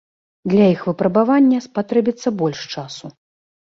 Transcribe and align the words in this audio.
Для 0.53 0.65
іх 0.75 0.79
выпрабавання 0.89 1.59
спатрэбіцца 1.67 2.29
больш 2.41 2.59
часу. 2.73 3.05